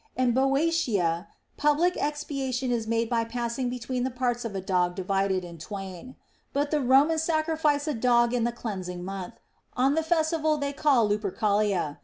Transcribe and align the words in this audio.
In 0.15 0.31
Boeotia 0.31 1.27
public 1.57 1.95
expiation 1.95 2.71
is 2.71 2.87
made 2.87 3.07
by 3.07 3.23
passing 3.23 3.69
between 3.69 4.03
the 4.03 4.09
parts 4.09 4.43
of 4.43 4.55
a 4.55 4.59
dog 4.59 4.95
divided 4.95 5.45
in 5.45 5.59
twain. 5.59 6.15
But 6.53 6.71
the 6.71 6.81
Romans 6.81 7.21
sacrifice 7.21 7.87
a 7.87 7.93
dog 7.93 8.33
in 8.33 8.43
the 8.43 8.51
cleansing 8.51 9.05
month, 9.05 9.35
on 9.75 9.93
the 9.93 10.01
festival 10.01 10.53
which 10.55 10.61
they 10.61 10.73
call 10.73 11.07
Lupercalia. 11.07 11.99